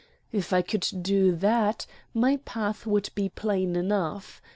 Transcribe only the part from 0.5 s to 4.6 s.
I could do that, my path would be plain enough.